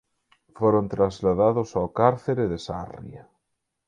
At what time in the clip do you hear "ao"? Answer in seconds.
1.73-1.87